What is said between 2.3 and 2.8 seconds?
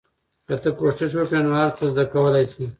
سې.